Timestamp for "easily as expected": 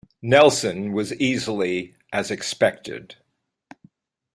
1.13-3.17